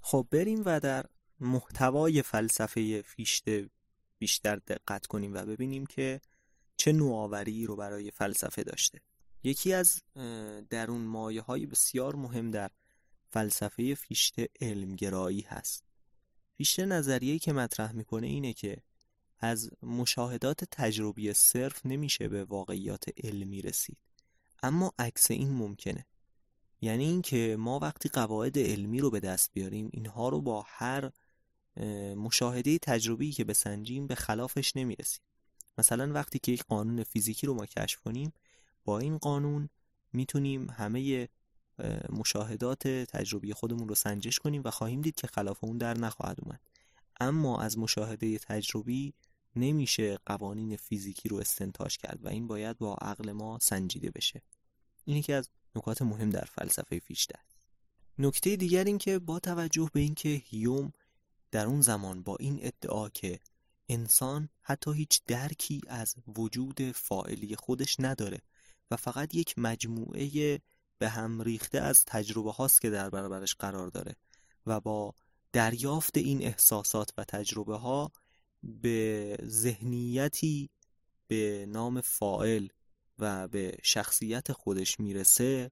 خب 0.00 0.26
بریم 0.30 0.62
و 0.64 0.80
در 0.80 1.06
محتوای 1.40 2.22
فلسفه 2.22 3.02
فیشته 3.02 3.70
بیشتر 4.18 4.56
دقت 4.56 5.06
کنیم 5.06 5.34
و 5.34 5.44
ببینیم 5.44 5.86
که 5.86 6.20
چه 6.76 6.92
نوآوری 6.92 7.66
رو 7.66 7.76
برای 7.76 8.10
فلسفه 8.10 8.62
داشته. 8.62 9.00
یکی 9.44 9.72
از 9.72 10.02
درون 10.70 11.00
مایه 11.00 11.42
های 11.42 11.66
بسیار 11.66 12.16
مهم 12.16 12.50
در 12.50 12.70
فلسفه 13.30 13.94
فیشته 13.94 14.48
علمگرایی 14.60 15.40
هست. 15.40 15.84
فیشته 16.56 16.84
نظریه‌ای 16.84 17.38
که 17.38 17.52
مطرح 17.52 17.92
می‌کنه 17.92 18.26
اینه 18.26 18.52
که 18.52 18.76
از 19.38 19.70
مشاهدات 19.82 20.64
تجربی 20.64 21.32
صرف 21.32 21.86
نمیشه 21.86 22.28
به 22.28 22.44
واقعیات 22.44 23.04
علمی 23.24 23.62
رسید. 23.62 23.98
اما 24.62 24.92
عکس 24.98 25.30
این 25.30 25.52
ممکنه. 25.52 26.06
یعنی 26.80 27.04
اینکه 27.04 27.56
ما 27.58 27.78
وقتی 27.78 28.08
قواعد 28.08 28.58
علمی 28.58 29.00
رو 29.00 29.10
به 29.10 29.20
دست 29.20 29.50
بیاریم 29.52 29.88
اینها 29.92 30.28
رو 30.28 30.40
با 30.40 30.64
هر 30.68 31.10
مشاهده 32.16 32.78
تجربی 32.78 33.32
که 33.32 33.44
بسنجیم 33.44 34.06
به 34.06 34.14
خلافش 34.14 34.76
نمی‌رسیم. 34.76 35.22
مثلا 35.78 36.12
وقتی 36.12 36.38
که 36.38 36.52
یک 36.52 36.64
قانون 36.64 37.02
فیزیکی 37.02 37.46
رو 37.46 37.54
ما 37.54 37.66
کشف 37.66 38.00
کنیم 38.00 38.32
با 38.84 38.98
این 38.98 39.18
قانون 39.18 39.68
می‌تونیم 40.12 40.70
همه 40.70 41.28
مشاهدات 42.12 42.88
تجربی 42.88 43.52
خودمون 43.52 43.88
رو 43.88 43.94
سنجش 43.94 44.38
کنیم 44.38 44.62
و 44.64 44.70
خواهیم 44.70 45.00
دید 45.00 45.14
که 45.14 45.26
خلاف 45.26 45.64
اون 45.64 45.78
در 45.78 45.98
نخواهد 45.98 46.38
اومد. 46.42 46.60
اما 47.20 47.60
از 47.60 47.78
مشاهده 47.78 48.38
تجربی 48.38 49.14
نمیشه 49.56 50.18
قوانین 50.26 50.76
فیزیکی 50.76 51.28
رو 51.28 51.36
استنتاج 51.36 51.96
کرد 51.96 52.24
و 52.24 52.28
این 52.28 52.46
باید 52.46 52.78
با 52.78 52.94
عقل 52.94 53.32
ما 53.32 53.58
سنجیده 53.62 54.10
بشه. 54.10 54.42
این 55.04 55.16
یکی 55.16 55.32
از 55.32 55.48
نکات 55.76 56.02
مهم 56.02 56.30
در 56.30 56.44
فلسفه 56.44 56.98
فیشته 56.98 57.38
نکته 58.18 58.56
دیگر 58.56 58.84
این 58.84 58.98
که 58.98 59.18
با 59.18 59.38
توجه 59.38 59.90
به 59.92 60.00
اینکه 60.00 60.28
هیوم 60.28 60.92
در 61.50 61.66
اون 61.66 61.80
زمان 61.80 62.22
با 62.22 62.36
این 62.40 62.58
ادعا 62.62 63.08
که 63.08 63.40
انسان 63.88 64.48
حتی 64.62 64.92
هیچ 64.92 65.22
درکی 65.26 65.80
از 65.88 66.14
وجود 66.36 66.92
فائلی 66.92 67.56
خودش 67.56 67.96
نداره 68.00 68.38
و 68.92 68.96
فقط 68.96 69.34
یک 69.34 69.54
مجموعه 69.58 70.60
به 70.98 71.08
هم 71.08 71.42
ریخته 71.42 71.80
از 71.80 72.04
تجربه 72.04 72.52
هاست 72.52 72.80
که 72.80 72.90
در 72.90 73.10
برابرش 73.10 73.54
قرار 73.54 73.88
داره 73.88 74.16
و 74.66 74.80
با 74.80 75.14
دریافت 75.52 76.18
این 76.18 76.42
احساسات 76.42 77.10
و 77.18 77.24
تجربه 77.24 77.76
ها 77.76 78.12
به 78.62 79.36
ذهنیتی 79.46 80.70
به 81.28 81.66
نام 81.68 82.00
فائل 82.00 82.68
و 83.18 83.48
به 83.48 83.76
شخصیت 83.82 84.52
خودش 84.52 85.00
می‌رسه. 85.00 85.70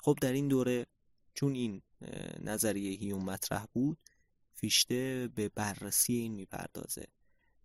خب 0.00 0.18
در 0.20 0.32
این 0.32 0.48
دوره 0.48 0.86
چون 1.34 1.54
این 1.54 1.82
نظریه 2.40 2.98
هیوم 2.98 3.24
مطرح 3.24 3.66
بود 3.72 3.98
فیشته 4.54 5.28
به 5.34 5.48
بررسی 5.48 6.14
این 6.14 6.34
می‌پردازه 6.34 7.06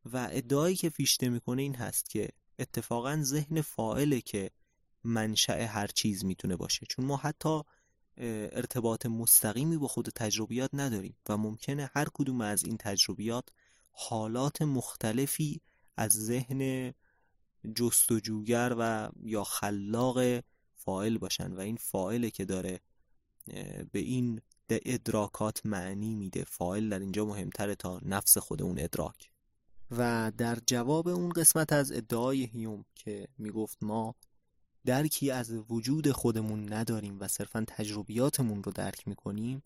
و 0.06 0.28
ادعایی 0.32 0.76
که 0.76 0.90
فیشته 0.90 1.30
می‌کنه 1.30 1.62
این 1.62 1.76
هست 1.76 2.10
که 2.10 2.30
اتفاقا 2.60 3.20
ذهن 3.24 3.62
فائله 3.62 4.22
که 4.22 4.52
منشأ 5.04 5.66
هر 5.66 5.88
چیز 5.88 6.26
می‌تونه 6.26 6.56
باشه. 6.56 6.86
چون 6.90 7.06
ما 7.06 7.18
حتی 7.18 7.62
ارتباط 8.18 9.06
مستقیمی 9.06 9.78
با 9.78 9.88
خود 9.88 10.10
تجربیات 10.10 10.70
نداریم 10.74 11.18
و 11.30 11.38
ممکنه 11.38 11.90
هر 11.94 12.08
کدوم 12.14 12.42
از 12.42 12.64
این 12.64 12.78
تجربیات 12.78 13.50
حالات 13.92 14.62
مختلفی 14.62 15.62
از 15.98 16.12
ذهن 16.12 16.94
جستجوگر 17.76 18.76
و 18.80 19.10
یا 19.24 19.44
خلاق 19.44 20.44
فائل 20.76 21.18
باشن 21.18 21.54
و 21.54 21.60
این 21.60 21.78
فائله 21.78 22.30
که 22.30 22.46
داره 22.46 22.80
به 23.92 24.00
این 24.00 24.42
ادراکات 24.70 25.66
معنی 25.66 26.16
میده. 26.16 26.44
فائل 26.44 26.90
در 26.90 27.00
اینجا 27.00 27.26
مهمتره 27.26 27.76
تا 27.76 28.00
نفس 28.06 28.38
خود 28.38 28.62
اون 28.62 28.80
ادراک. 28.80 29.30
و 29.92 30.32
در 30.38 30.58
جواب 30.68 31.08
اون 31.08 31.30
قسمت 31.30 31.74
از 31.74 31.92
ادعای 31.92 32.44
هیوم 32.44 32.86
که 32.96 33.28
می‌گفت 33.38 33.78
ما 33.82 34.16
درکی 34.86 35.32
از 35.32 35.52
وجود 35.70 36.12
خودمون 36.12 36.74
نداریم 36.74 37.18
و 37.20 37.28
صرفا 37.28 37.64
تجربیاتمون 37.68 38.64
رو 38.64 38.72
درک 38.72 39.08
می‌کنیم 39.08 39.64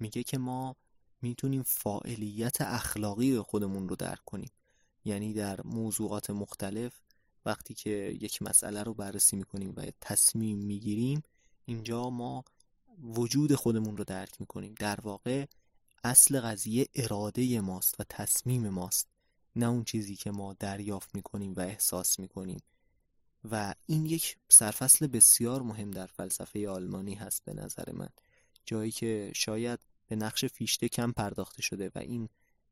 میگه 0.00 0.22
که 0.22 0.38
ما 0.38 0.76
می‌تونیم 1.22 1.62
فاعلیت 1.62 2.60
اخلاقی 2.60 3.38
خودمون 3.38 3.88
رو 3.88 3.96
درک 3.96 4.24
کنیم. 4.24 4.50
یعنی 5.04 5.32
در 5.32 5.60
موضوعات 5.64 6.30
مختلف 6.30 6.92
وقتی 7.46 7.74
که 7.74 7.90
یک 8.20 8.42
مسئله 8.42 8.82
رو 8.82 8.94
بررسی 8.94 9.36
می‌کنیم 9.36 9.72
و 9.76 9.82
تصمیم 10.00 10.58
می‌گیریم 10.58 11.22
اینجا 11.64 12.10
ما 12.10 12.44
وجود 13.02 13.54
خودمون 13.54 13.96
رو 13.96 14.04
درک 14.04 14.40
می‌کنیم. 14.40 14.74
در 14.78 15.00
واقع 15.00 15.46
اصل 16.04 16.40
قضیه 16.40 16.86
اراده 16.94 17.60
ماست 17.60 18.00
و 18.00 18.04
تصمیم 18.08 18.68
ماست 18.68 19.08
نه 19.56 19.66
اون 19.66 19.84
چیزی 19.84 20.16
که 20.16 20.30
ما 20.30 20.56
دریافت 20.58 21.14
می‌کنیم 21.14 21.52
و 21.56 21.60
احساس 21.60 22.18
می‌کنیم. 22.18 22.60
و 23.44 23.74
این 23.86 24.06
یک 24.06 24.36
سرفصل 24.48 25.06
بسیار 25.06 25.62
مهم 25.62 25.90
در 25.90 26.06
فلسفه 26.06 26.68
آلمانی 26.68 27.14
هست 27.14 27.44
به 27.44 27.54
نظر 27.54 27.92
من. 27.92 28.08
جایی 28.64 28.90
که 28.90 29.32
شاید 29.34 29.80
به 30.06 30.16
نقش 30.16 30.44
فیشته 30.44 30.88
کم 30.88 31.12
پرداخته 31.12 31.62
شده 31.62 31.90
و 31.94 31.98
این 31.98 32.28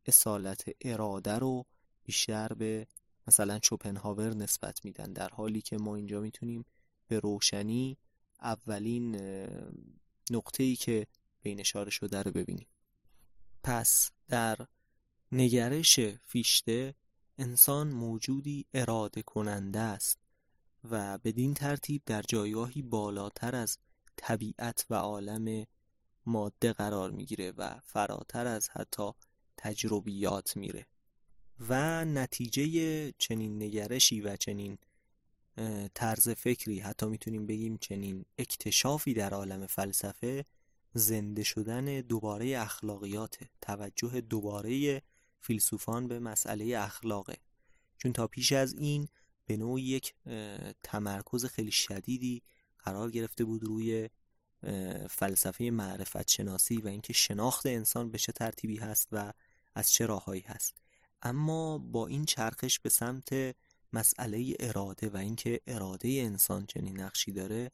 اصالت 0.06 0.64
اراده 0.80 1.32
رو 1.32 1.66
بیشتر 2.04 2.49
به 2.49 2.87
مثلا 3.28 3.61
شوپنهاور 3.62 4.35
نسبت 4.35 4.85
میدن 4.85 5.12
در 5.12 5.28
حالی 5.28 5.62
که 5.62 5.78
ما 5.78 5.96
اینجا 5.96 6.20
می‌تونیم 6.20 6.64
به 7.08 7.18
روشنی 7.18 7.99
اولین 8.40 9.16
نقطه 10.30 10.62
ای 10.62 10.76
که 10.76 11.06
بین 11.42 11.61
اشاره 11.61 11.90
شده 11.90 12.23
رو 12.23 12.30
ببینیم. 12.30 12.66
پس 13.62 14.11
در 14.28 14.66
نگرش 15.32 16.00
فیشته 16.00 16.94
انسان 17.38 17.88
موجودی 17.88 18.66
اراده 18.75 19.23
کننده 19.23 19.78
است. 19.78 20.25
و 20.90 21.19
بدین 21.19 21.55
ترتیب 21.55 22.02
در 22.07 22.23
جایگاهی 22.23 22.83
بالاتر 22.83 23.55
از 23.55 23.78
طبیعت 24.16 24.87
و 24.90 24.95
عالم 24.95 25.66
ماده 26.26 26.73
قرار 26.73 27.11
می‌گیره 27.11 27.50
و 27.50 27.81
فراتر 27.85 28.47
از 28.47 28.69
حتی 28.69 29.11
تجربیات 29.57 30.57
میره. 30.57 30.87
و 31.69 32.05
نتیجه 32.05 33.12
چنین 33.19 33.62
نگرشی 33.62 34.21
و 34.21 34.37
چنین 34.37 34.78
طرز 35.95 36.28
فکری 36.28 36.78
حتی 36.78 37.07
می‌تونیم 37.07 37.47
بگیم 37.47 37.76
چنین 37.76 38.25
اکتشافی 38.38 39.14
در 39.14 39.35
عالم 39.35 39.66
فلسفه 39.66 40.45
زنده 40.95 41.43
شدن 41.43 41.85
دوباره 42.00 42.59
اخلاقیات 42.59 43.38
توجه 43.62 44.21
دوباره 44.21 45.02
فیلسوفان 45.40 46.09
به 46.09 46.19
مسئله 46.19 46.78
اخلاقه. 46.78 47.37
چون 47.99 48.12
تا 48.12 48.26
پیش 48.26 48.52
از 48.52 48.75
این 48.75 49.09
به 49.46 49.56
نوع 49.56 49.80
یک 49.80 50.14
تمرکز 50.82 51.44
خیلی 51.44 51.70
شدیدی 51.70 52.42
قرار 52.78 53.10
گرفته 53.10 53.44
بود 53.44 53.64
روی 53.64 54.10
فلسفه 55.10 55.64
معرفت 55.64 56.30
شناسی 56.30 56.76
و 56.76 56.88
اینکه 56.88 57.12
شناخت 57.12 57.66
انسان 57.66 58.10
به 58.10 58.18
چه 58.18 58.32
ترتیبی 58.32 58.76
هست 58.76 59.08
و 59.12 59.32
از 59.74 59.92
چه 59.92 60.06
راههایی 60.06 60.40
هست. 60.40 60.74
اما 61.22 61.78
با 61.78 62.06
این 62.06 62.24
چرخش 62.24 62.78
به 62.78 62.88
سمت 62.88 63.56
مسئله 63.92 64.54
اراده 64.60 65.08
و 65.08 65.16
اینکه 65.16 65.60
اراده 65.66 66.08
انسان 66.08 66.66
چنین 66.66 67.00
نقشی 67.00 67.32
داره 67.32 67.70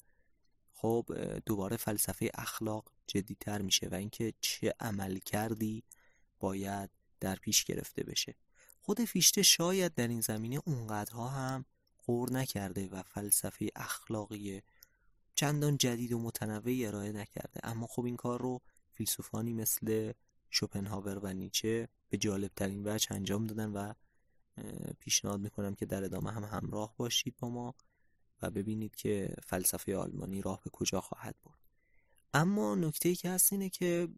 خب 0.74 1.06
دوباره 1.46 1.76
فلسفه 1.76 2.30
اخلاق 2.34 2.92
جدیتر 3.06 3.62
میشه 3.62 3.88
و 3.88 3.94
اینکه 3.94 4.32
چه 4.40 4.74
عمل 4.80 5.18
کردی 5.18 5.84
باید 6.40 6.90
در 7.20 7.34
پیش 7.36 7.64
گرفته 7.64 8.02
بشه. 8.02 8.34
خود 8.84 9.00
فیشته 9.04 9.42
شاید 9.42 9.94
در 9.94 10.08
این 10.08 10.20
زمینه 10.20 10.60
اونقدرها 10.64 11.28
هم 11.28 11.64
غور 12.06 12.32
نکرده 12.32 12.88
و 12.88 13.02
فلسفه 13.02 13.68
اخلاقی 13.76 14.62
چندان 15.34 15.76
جدید 15.76 16.12
و 16.12 16.18
متنوعی 16.18 16.86
ارائه 16.86 17.12
نکرده. 17.12 17.60
اما 17.62 17.86
خب 17.86 18.04
این 18.04 18.16
کار 18.16 18.42
رو 18.42 18.60
فیلسوفانی 18.92 19.52
مثل 19.52 20.12
شوپنهاور 20.50 21.18
و 21.18 21.32
نیچه 21.32 21.88
به 22.08 22.16
جالب 22.16 22.50
ترین 22.56 22.88
وجه 22.88 23.12
انجام 23.12 23.46
دادن 23.46 23.70
و 23.70 23.92
پیشنهاد 24.98 25.40
می‌کنم 25.40 25.74
که 25.74 25.86
در 25.86 26.04
ادامه 26.04 26.32
هم 26.32 26.44
همراه 26.44 26.94
باشید 26.96 27.36
با 27.38 27.48
ما 27.48 27.74
و 28.42 28.50
ببینید 28.50 28.96
که 28.96 29.34
فلسفه 29.42 29.96
آلمانی 29.96 30.42
راه 30.42 30.60
به 30.64 30.70
کجا 30.70 31.00
خواهد 31.00 31.36
برد. 31.44 31.58
اما 32.34 32.74
نکته 32.74 33.08
ای 33.08 33.14
که 33.14 33.30
هست 33.30 33.52
اینه 33.52 33.68
که 33.68 34.08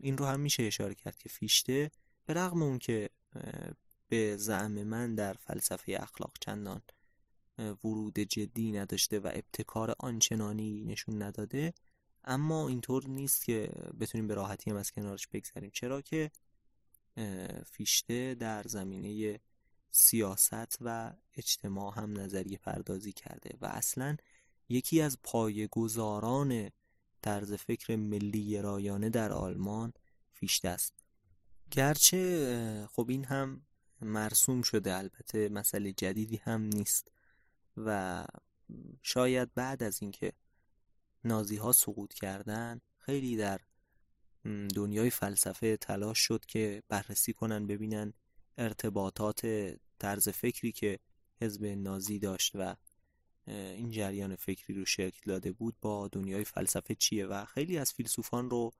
این 0.00 0.18
رو 0.18 0.24
هم 0.24 0.40
میشه 0.40 0.62
اشاره 0.62 0.94
کرد 0.94 1.18
که 1.18 1.28
فیشته 1.28 1.90
به 2.26 2.34
رغم 2.34 2.62
اون 2.62 2.78
که 2.78 3.10
به 4.08 4.36
زعم 4.36 4.82
من 4.82 5.14
در 5.14 5.32
فلسفه 5.32 5.96
اخلاق 6.00 6.32
چندان 6.40 6.82
ورود 7.58 8.18
جدی 8.18 8.72
نداشته 8.72 9.20
و 9.20 9.30
ابتکار 9.34 9.94
آنچنانی 9.98 10.84
نشون 10.84 11.22
نداده 11.22 11.74
اما 12.24 12.68
اینطور 12.68 13.08
نیست 13.08 13.44
که 13.44 13.70
بتونیم 14.00 14.28
به 14.28 14.34
راحتی 14.34 14.70
هم 14.70 14.76
از 14.76 14.90
کنارش 14.90 15.26
بگذریم. 15.26 15.70
چرا 15.70 16.00
که 16.00 16.30
فیشته 17.66 18.34
در 18.34 18.62
زمینه 18.62 19.40
سیاست 19.90 20.78
و 20.80 21.12
اجتماع 21.34 21.94
هم 21.94 22.20
نظریه 22.20 22.58
پردازی 22.58 23.12
کرده 23.12 23.56
و 23.60 23.66
اصلا 23.66 24.16
یکی 24.68 25.00
از 25.00 25.18
پایگزاران 25.22 26.70
طرز 27.22 27.52
فکر 27.52 27.96
ملی 27.96 28.62
رایانه 28.62 29.10
در 29.10 29.32
آلمان 29.32 29.92
فیشته 30.32 30.68
است. 30.68 30.94
گرچه 31.70 32.88
خب 32.92 33.06
این 33.08 33.24
هم 33.24 33.62
مرسوم 34.06 34.62
شده. 34.62 34.96
البته 34.96 35.48
مسئله 35.48 35.92
جدیدی 35.92 36.36
هم 36.36 36.62
نیست. 36.62 37.08
و 37.76 38.24
شاید 39.02 39.54
بعد 39.54 39.82
از 39.82 40.02
اینکه 40.02 40.32
نازی 41.24 41.56
ها 41.56 41.72
سقوط 41.72 42.14
کردن 42.14 42.80
خیلی 42.98 43.36
در 43.36 43.60
دنیای 44.74 45.10
فلسفه 45.10 45.76
تلاش 45.76 46.18
شد 46.18 46.44
که 46.44 46.82
بررسی 46.88 47.32
کنن 47.32 47.66
ببینن 47.66 48.12
ارتباطات 48.58 49.46
طرز 49.98 50.28
فکری 50.28 50.72
که 50.72 50.98
حزب 51.40 51.64
نازی 51.64 52.18
داشت 52.18 52.52
و 52.54 52.76
این 53.46 53.90
جریان 53.90 54.36
فکری 54.36 54.74
رو 54.74 54.84
شکل 54.84 55.20
داده 55.26 55.52
بود 55.52 55.76
با 55.80 56.08
دنیای 56.08 56.44
فلسفه 56.44 56.94
چیه. 56.94 57.26
و 57.26 57.44
خیلی 57.44 57.78
از 57.78 57.92
فیلسوفان 57.92 58.50
رو 58.50 58.72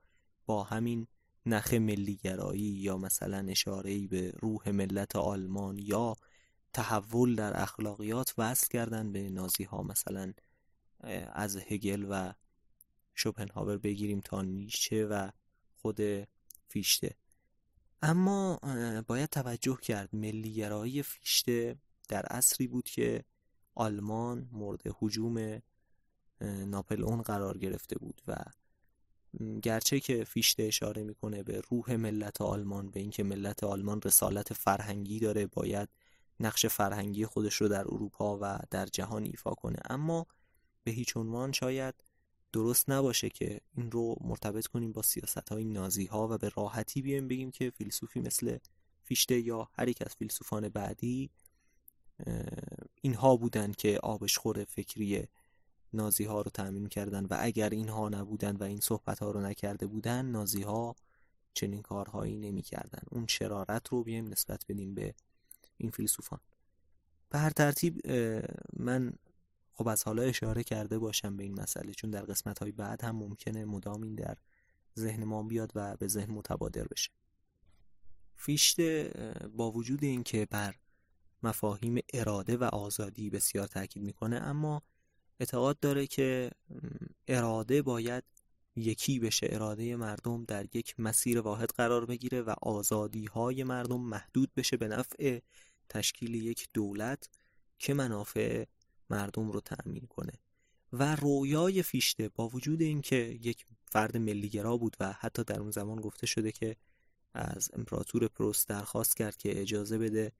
با 0.45 0.63
همین 0.63 1.07
نخ 1.47 1.73
ملیگرایی 1.73 2.61
یا 2.61 2.97
مثلا 2.97 3.47
اشاره 3.49 4.07
به 4.07 4.33
روح 4.39 4.69
ملت 4.69 5.15
آلمان 5.15 5.77
یا 5.79 6.15
تحول 6.73 7.35
در 7.35 7.61
اخلاقیات 7.61 8.33
وصل 8.37 8.67
کردن 8.67 9.11
به 9.11 9.29
نازی 9.29 9.63
ها 9.63 9.83
مثلا 9.83 10.33
از 11.33 11.57
هگل 11.57 12.05
و 12.09 12.33
شوپنهاور 13.15 13.77
بگیریم 13.77 14.21
تا 14.21 14.41
نیچه 14.41 15.05
و 15.05 15.29
خود 15.75 15.99
فیشته. 16.67 17.15
اما 18.01 18.59
باید 19.07 19.29
توجه 19.29 19.77
کرد 19.81 20.15
ملیگرایی 20.15 21.03
فیشته 21.03 21.77
در 22.09 22.25
عصری 22.25 22.67
بود 22.67 22.89
که 22.89 23.23
آلمان 23.75 24.49
مورد 24.51 24.81
حجوم 24.99 25.61
ناپل 26.41 27.03
اون 27.03 27.21
قرار 27.21 27.57
گرفته 27.57 27.99
بود 27.99 28.21
و 28.27 28.35
گرچه 29.61 29.99
که 29.99 30.23
فیشته 30.23 30.63
اشاره 30.63 31.03
می‌کنه 31.03 31.43
به 31.43 31.61
روح 31.69 31.95
ملت 31.95 32.41
آلمان 32.41 32.91
به 32.91 32.99
اینکه 32.99 33.23
ملت 33.23 33.63
آلمان 33.63 34.01
رسالت 34.01 34.53
فرهنگی 34.53 35.19
داره 35.19 35.47
باید 35.47 35.89
نقش 36.39 36.65
فرهنگی 36.65 37.25
خودش 37.25 37.55
رو 37.55 37.67
در 37.67 37.81
اروپا 37.81 38.39
و 38.41 38.59
در 38.71 38.85
جهان 38.85 39.23
ایفا 39.23 39.51
کنه. 39.51 39.79
اما 39.89 40.27
به 40.83 40.91
هیچ 40.91 41.17
عنوان 41.17 41.51
شاید 41.51 41.95
درست 42.53 42.89
نباشه 42.89 43.29
که 43.29 43.61
این 43.75 43.91
رو 43.91 44.15
مرتبط 44.21 44.67
کنیم 44.67 44.91
با 44.91 45.01
سیاست 45.01 45.49
های 45.49 45.65
نازی 45.65 46.05
ها 46.05 46.27
و 46.27 46.37
به 46.37 46.49
راحتی 46.49 47.01
بیایم 47.01 47.27
بگیم 47.27 47.51
که 47.51 47.69
فیلسوفی 47.69 48.19
مثل 48.19 48.57
فیشته 49.03 49.39
یا 49.39 49.69
هر 49.73 49.87
یک 49.87 50.01
از 50.01 50.15
فیلسوفان 50.15 50.69
بعدی 50.69 51.29
اینها 53.01 53.35
بودند 53.37 53.75
که 53.75 53.99
آبشخور 53.99 54.63
فکری 54.63 55.27
نازی 55.97 56.23
ها 56.23 56.41
رو 56.41 56.51
تأمین 56.51 56.87
کردن 56.87 57.25
و 57.25 57.37
اگر 57.39 57.69
اینها 57.69 58.09
نبودن 58.09 58.55
و 58.55 58.63
این 58.63 58.79
صحبت 58.79 59.19
ها 59.19 59.31
رو 59.31 59.41
نکرده 59.41 59.87
بودن 59.87 60.25
نازی 60.25 60.61
ها 60.61 60.95
چنین 61.53 61.81
کارهایی 61.81 62.37
نمی 62.37 62.61
کردن. 62.61 63.01
اون 63.11 63.27
شرارت 63.27 63.89
رو 63.89 64.03
بیایم 64.03 64.27
نسبت 64.27 64.65
بدیم 64.69 64.95
به 64.95 65.13
این 65.77 65.91
فیلسوفان 65.91 66.39
به 67.29 67.39
هر 67.39 67.49
ترتیب 67.49 68.11
من 68.77 69.13
خب 69.73 69.87
از 69.87 70.03
حالا 70.03 70.21
اشاره 70.21 70.63
کرده 70.63 70.99
باشم 70.99 71.37
به 71.37 71.43
این 71.43 71.61
مسئله 71.61 71.93
چون 71.93 72.09
در 72.11 72.21
قسمت 72.21 72.59
های 72.59 72.71
بعد 72.71 73.03
هم 73.03 73.15
ممکنه 73.15 73.65
مدام 73.65 74.01
این 74.01 74.15
در 74.15 74.37
ذهن 74.99 75.23
ما 75.23 75.43
بیاد 75.43 75.71
و 75.75 75.97
به 75.97 76.07
ذهن 76.07 76.31
متبادر 76.31 76.87
بشه 76.87 77.11
فیشته 78.35 79.11
با 79.55 79.71
وجود 79.71 80.03
اینکه 80.03 80.45
بر 80.45 80.75
مفاهیم 81.43 81.99
اراده 82.13 82.57
و 82.57 82.63
آزادی 82.63 83.29
بسیار 83.29 83.67
تاکید 83.67 84.03
می‌کنه 84.03 84.35
اما 84.35 84.83
اعتقاد 85.39 85.79
داره 85.79 86.07
که 86.07 86.51
اراده 87.27 87.81
باید 87.81 88.23
یکی 88.75 89.19
بشه. 89.19 89.47
اراده 89.49 89.95
مردم 89.95 90.43
در 90.45 90.75
یک 90.75 90.99
مسیر 90.99 91.39
واحد 91.41 91.69
قرار 91.69 92.05
بگیره 92.05 92.41
و 92.41 92.53
آزادی 92.61 93.25
های 93.25 93.63
مردم 93.63 94.01
محدود 94.01 94.51
بشه 94.57 94.77
به 94.77 94.87
نفع 94.87 95.39
تشکیل 95.89 96.35
یک 96.35 96.67
دولت 96.73 97.29
که 97.79 97.93
منافع 97.93 98.65
مردم 99.09 99.51
رو 99.51 99.59
تأمین 99.59 100.07
کنه. 100.07 100.33
و 100.93 101.15
رویای 101.15 101.83
فیشته 101.83 102.29
با 102.29 102.47
وجود 102.47 102.81
اینکه 102.81 103.39
یک 103.41 103.65
فرد 103.85 104.17
ملیگرا 104.17 104.77
بود 104.77 104.97
و 104.99 105.13
حتی 105.13 105.43
در 105.43 105.59
اون 105.59 105.71
زمان 105.71 106.01
گفته 106.01 106.27
شده 106.27 106.51
که 106.51 106.75
از 107.33 107.69
امپراتور 107.73 108.27
پروست 108.27 108.67
درخواست 108.67 109.17
کرد 109.17 109.37
که 109.37 109.61
اجازه 109.61 109.97
بده 109.97 110.31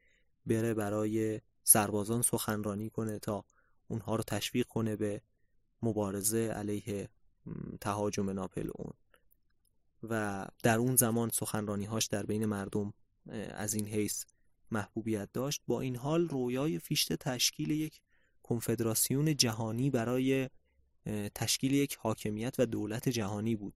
بره 0.46 0.74
برای 0.74 1.42
سربازان 1.64 2.22
سخنرانی 2.22 2.90
کنه 2.90 3.20
تا 3.20 3.46
اونها 3.88 4.16
رو 4.16 4.24
تشویق 4.24 4.68
کنه 4.68 4.96
به 4.96 5.22
مبارزه 5.82 6.48
علیه 6.48 7.10
تهاجم 7.82 8.30
ناپل 8.30 8.70
اون. 8.76 8.94
و 10.04 10.46
در 10.64 10.78
اون 10.78 10.96
زمان 10.96 11.30
سخنرانی 11.30 11.86
هاش 11.86 12.06
در 12.06 12.26
بین 12.26 12.46
مردم 12.46 12.94
از 13.50 13.74
این 13.74 13.88
حیث 13.88 14.26
محبوبیت 14.72 15.30
داشت. 15.34 15.62
با 15.68 15.82
این 15.82 15.96
حال 15.96 16.28
رویای 16.28 16.80
فیشته 16.80 17.18
تشکیل 17.18 17.72
یک 17.72 18.02
کنفدراسیون 18.44 19.36
جهانی 19.36 19.90
برای 19.90 20.50
تشکیل 21.36 21.74
یک 21.74 21.96
حاکمیت 21.96 22.56
و 22.60 22.66
دولت 22.66 23.10
جهانی 23.10 23.56
بود 23.56 23.74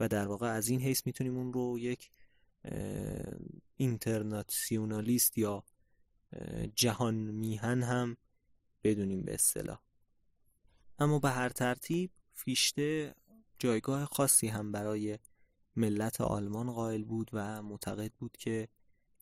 و 0.00 0.08
در 0.08 0.26
واقع 0.26 0.46
از 0.46 0.68
این 0.68 0.80
حیث 0.80 1.06
می‌تونیم 1.06 1.36
اون 1.36 1.52
رو 1.52 1.78
یک 1.78 2.10
اینترناسیونالیست 3.76 5.38
یا 5.38 5.64
جهان 6.74 7.14
میهن 7.14 7.82
هم 7.82 8.16
بدونیم 8.84 9.22
به 9.22 9.34
اصطلاح. 9.34 9.80
اما 10.98 11.18
به 11.18 11.30
هر 11.30 11.48
ترتیب 11.48 12.10
فیشته 12.32 13.14
جایگاه 13.58 14.04
خاصی 14.04 14.48
هم 14.48 14.72
برای 14.72 15.18
ملت 15.76 16.20
آلمان 16.20 16.72
قائل 16.72 17.04
بود 17.04 17.30
و 17.32 17.62
معتقد 17.62 18.12
بود 18.12 18.36
که 18.36 18.68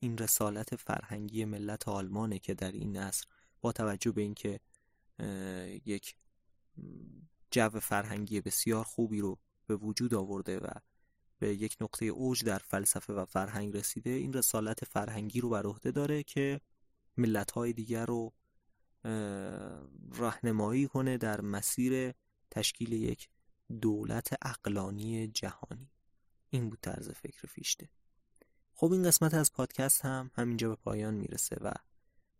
این 0.00 0.18
رسالت 0.18 0.76
فرهنگی 0.76 1.44
ملت 1.44 1.88
آلمانه 1.88 2.38
که 2.38 2.54
در 2.54 2.72
این 2.72 2.96
عصر 2.96 3.26
با 3.60 3.72
توجه 3.72 4.12
به 4.12 4.22
اینکه 4.22 4.60
یک 5.84 6.16
جو 7.50 7.68
فرهنگی 7.68 8.40
بسیار 8.40 8.84
خوبی 8.84 9.20
رو 9.20 9.38
به 9.66 9.76
وجود 9.76 10.14
آورده 10.14 10.58
و 10.58 10.68
به 11.38 11.54
یک 11.54 11.76
نقطه 11.80 12.06
اوج 12.06 12.44
در 12.44 12.58
فلسفه 12.58 13.12
و 13.12 13.24
فرهنگ 13.24 13.76
رسیده 13.76 14.10
این 14.10 14.32
رسالت 14.32 14.84
فرهنگی 14.84 15.40
رو 15.40 15.48
بر 15.48 15.66
عهده 15.66 15.90
داره 15.90 16.22
که 16.22 16.60
ملت‌های 17.16 17.72
دیگر 17.72 18.06
رو 18.06 18.32
راهنمایی 20.12 20.88
کنه 20.88 21.18
در 21.18 21.40
مسیر 21.40 22.14
تشکیل 22.50 22.92
یک 22.92 23.28
دولت 23.80 24.38
اقلانی 24.42 25.28
جهانی. 25.28 25.90
این 26.50 26.70
بود 26.70 26.78
طرز 26.82 27.10
فکر 27.10 27.46
فیشته. 27.46 27.88
خب 28.74 28.92
این 28.92 29.02
قسمت 29.02 29.34
از 29.34 29.52
پادکست 29.52 30.04
هم 30.04 30.30
همینجا 30.34 30.68
به 30.68 30.74
پایان 30.74 31.14
می‌رسه 31.14 31.56
و 31.60 31.72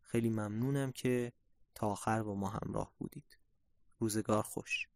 خیلی 0.01 0.31
ممنونم 0.31 0.93
که 0.93 1.33
تا 1.75 1.87
آخر 1.87 2.23
با 2.23 2.35
ما 2.35 2.49
همراه 2.49 2.95
بودید. 2.99 3.39
روزگار 3.99 4.43
خوش. 4.43 4.90